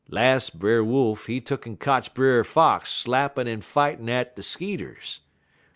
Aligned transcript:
Las' 0.09 0.49
Brer 0.49 0.83
Wolf, 0.83 1.27
he 1.27 1.39
tuck'n 1.39 1.77
kotch 1.77 2.15
Brer 2.15 2.43
Fox 2.43 2.91
slappin' 2.91 3.47
en 3.47 3.61
fightin' 3.61 4.09
at 4.09 4.33
he 4.35 4.41
skeeters. 4.41 5.19